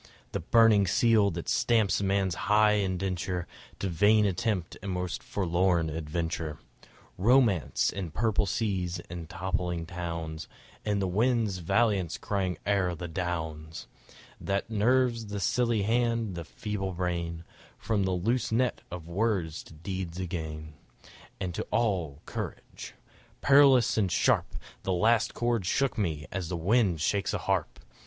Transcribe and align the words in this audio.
The 0.31 0.39
burning 0.39 0.87
seal 0.87 1.29
that 1.29 1.47
stamps 1.47 2.01
man's 2.01 2.33
high 2.49 2.71
indenture 2.81 3.45
To 3.77 3.87
vain 3.87 4.25
attempt 4.25 4.75
and 4.81 4.91
most 4.91 5.21
forlorn 5.21 5.91
adventure; 5.91 6.57
Romance, 7.19 7.93
and 7.95 8.11
purple 8.11 8.47
seas, 8.47 8.99
and 9.11 9.29
toppling 9.29 9.85
towns, 9.85 10.47
And 10.83 11.03
the 11.03 11.07
wind's 11.07 11.59
valiance 11.59 12.17
crying 12.17 12.57
o'er 12.65 12.95
the 12.95 13.07
downs; 13.07 13.85
That 14.39 14.71
nerves 14.71 15.27
the 15.27 15.39
silly 15.39 15.83
hand, 15.83 16.33
the 16.33 16.45
feeble 16.45 16.93
brain, 16.93 17.43
From 17.77 18.01
the 18.03 18.09
loose 18.11 18.51
net 18.51 18.81
of 18.89 19.07
words 19.07 19.61
to 19.65 19.73
deeds 19.75 20.19
again 20.19 20.73
And 21.39 21.53
to 21.53 21.61
all 21.69 22.23
courage! 22.25 22.95
Perilous 23.41 23.99
and 23.99 24.11
sharp 24.11 24.55
The 24.81 24.93
last 24.93 25.35
chord 25.35 25.67
shook 25.67 25.95
me 25.95 26.25
as 26.31 26.51
wind 26.51 27.01
shakes 27.01 27.35
a 27.35 27.37
harp! 27.37 27.79